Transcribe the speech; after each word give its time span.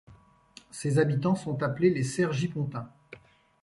Ses 0.71 0.97
habitants 0.97 1.35
sont 1.35 1.61
appelés 1.61 1.91
les 1.91 2.01
Cergy-Pontains. 2.01 2.91